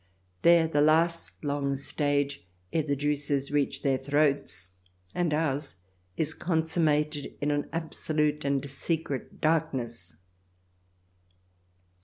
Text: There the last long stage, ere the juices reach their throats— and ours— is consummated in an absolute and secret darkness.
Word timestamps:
There 0.41 0.65
the 0.67 0.81
last 0.81 1.45
long 1.45 1.75
stage, 1.75 2.43
ere 2.73 2.81
the 2.81 2.95
juices 2.95 3.51
reach 3.51 3.83
their 3.83 3.99
throats— 3.99 4.71
and 5.13 5.31
ours— 5.31 5.75
is 6.17 6.33
consummated 6.33 7.35
in 7.39 7.51
an 7.51 7.69
absolute 7.71 8.43
and 8.43 8.67
secret 8.67 9.39
darkness. 9.41 10.15